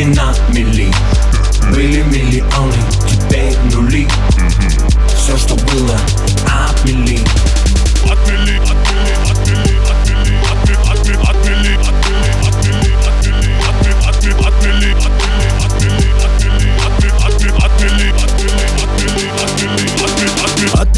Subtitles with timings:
[0.00, 0.90] Руки на мели
[1.74, 2.72] Были миллионы,
[3.06, 4.08] теперь нули
[5.14, 5.98] Все, что было,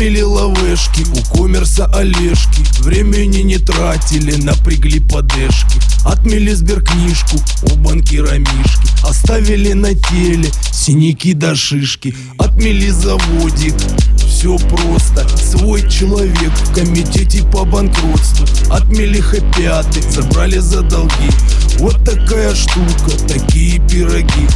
[0.03, 2.65] Отмели лавешки у коммерса Олежки.
[2.81, 8.89] Времени не тратили, напрягли подешки Отмели сберкнижку у банкира Мишки.
[9.05, 12.17] Оставили на теле синяки до шишки.
[12.37, 13.77] Отмели заводик.
[14.17, 15.25] Все просто.
[15.39, 18.45] Свой человек в комитете по банкротству.
[18.73, 21.31] Отмели хэппиаты, забрали за долги.
[21.79, 24.49] Вот такая штука, такие пироги.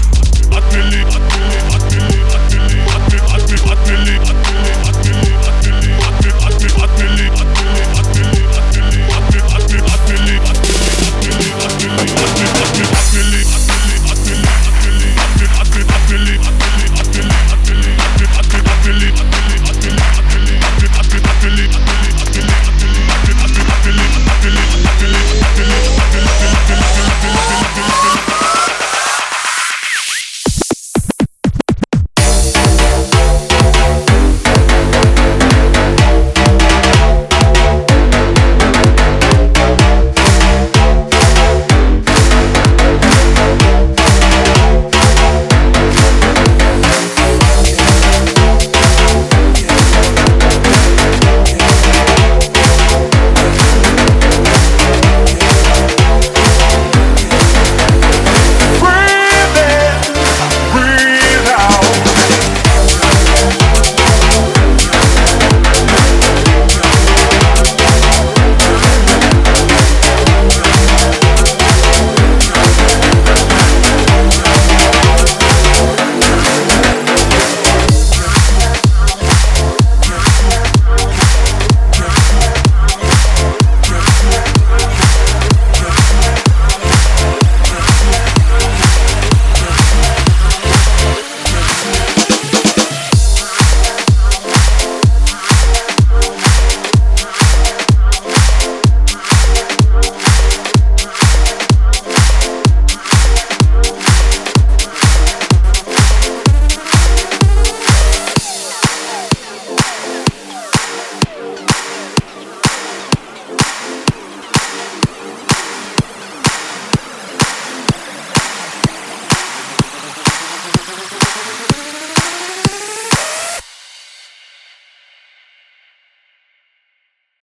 [0.53, 0.96] Отмели